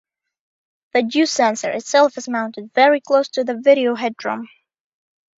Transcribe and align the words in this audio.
The 0.93 1.03
dew 1.03 1.27
sensor 1.27 1.69
itself 1.69 2.17
is 2.17 2.27
mounted 2.27 2.73
very 2.73 2.99
close 3.01 3.27
to 3.29 3.43
the 3.43 3.53
video 3.63 3.93
head 3.93 4.15
drum. 4.17 4.49